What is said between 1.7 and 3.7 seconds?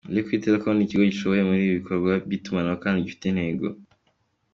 bikorwa by’itumanaho, kandi gifite intego.